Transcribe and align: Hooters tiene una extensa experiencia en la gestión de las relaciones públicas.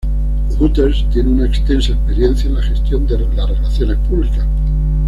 Hooters 0.57 1.05
tiene 1.13 1.29
una 1.29 1.45
extensa 1.45 1.93
experiencia 1.93 2.49
en 2.49 2.55
la 2.55 2.63
gestión 2.63 3.05
de 3.05 3.19
las 3.19 3.47
relaciones 3.51 3.97
públicas. 4.09 4.47